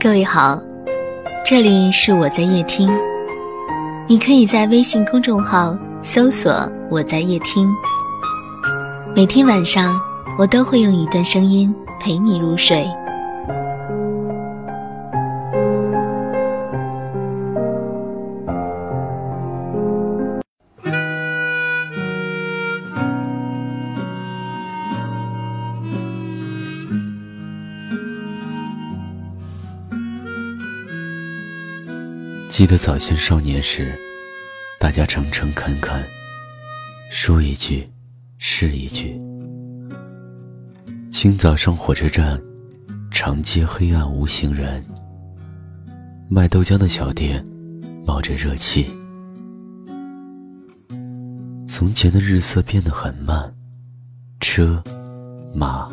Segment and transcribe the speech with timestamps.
[0.00, 0.56] 各位好，
[1.44, 2.88] 这里是我在夜听，
[4.06, 6.52] 你可以在微信公众号搜索
[6.88, 7.68] “我在夜听”，
[9.12, 10.00] 每天晚上
[10.38, 12.86] 我都会用一段声音陪你入睡。
[32.58, 33.96] 记得早先少年时，
[34.80, 36.02] 大家诚诚恳恳，
[37.08, 37.88] 说一句
[38.38, 39.16] 是一句。
[41.08, 42.36] 清早上火车站，
[43.12, 44.84] 长街黑暗无行人。
[46.28, 47.46] 卖豆浆的小店，
[48.04, 48.90] 冒着热气。
[51.64, 53.54] 从前的日色变得很慢，
[54.40, 54.82] 车、
[55.54, 55.88] 马、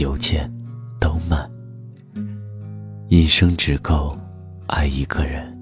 [0.00, 0.52] 邮件
[0.98, 1.48] 都慢。
[3.06, 4.18] 一生只够
[4.66, 5.55] 爱一个人。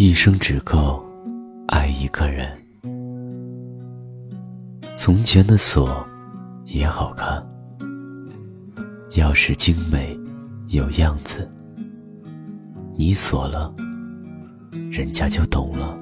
[0.00, 1.04] 一生只够
[1.66, 2.56] 爱一个人。
[4.94, 6.06] 从前的锁
[6.66, 7.44] 也好看，
[9.10, 10.16] 钥匙精美
[10.68, 11.50] 有样子。
[12.94, 13.74] 你锁了，
[14.88, 15.96] 人家就懂了。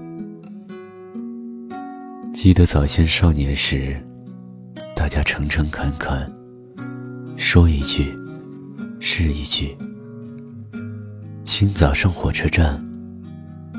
[2.35, 3.97] 记得早先少年时，
[4.95, 6.31] 大家诚诚恳恳，
[7.39, 8.15] 说一句
[9.01, 9.75] 是一句。
[11.45, 12.86] 清早上火车站。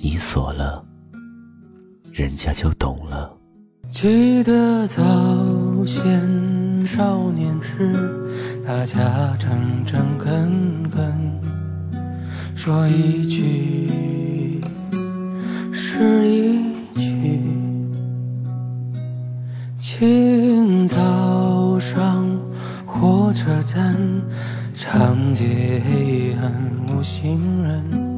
[0.00, 0.84] 你锁了，
[2.12, 3.36] 人家就懂了。
[3.90, 5.02] 记得早
[5.84, 7.92] 先少年时，
[8.64, 11.40] 大家诚诚恳恳，
[12.54, 13.90] 说一句
[15.72, 16.62] 是一
[16.94, 17.42] 句。
[19.78, 22.24] 清早上
[22.86, 23.96] 火车站，
[24.76, 26.52] 长街黑暗
[26.88, 28.17] 无行人。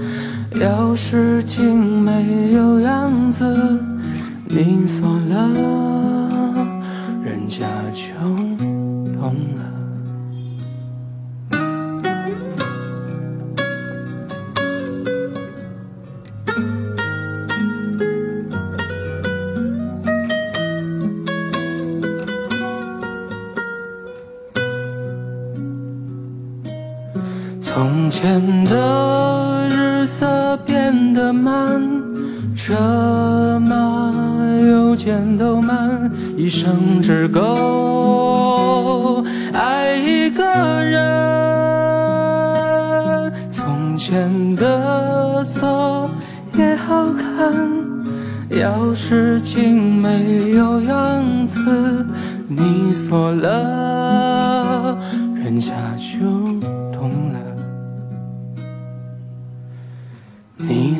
[0.61, 3.43] 钥匙精美有样子，
[4.45, 5.49] 你锁了，
[7.23, 8.13] 人家就
[9.19, 9.61] 懂了。
[27.63, 31.79] 从前的日色变得慢，
[32.55, 34.11] 车马
[34.59, 39.23] 邮件都慢，一生只够
[39.53, 40.43] 爱一个
[40.83, 40.99] 人。
[43.51, 46.09] 从前的锁
[46.57, 47.53] 也好看，
[48.49, 51.59] 钥匙精美有样子，
[52.47, 54.97] 你锁了，
[55.35, 56.17] 人家就
[56.91, 57.40] 懂了。
[60.91, 60.99] 你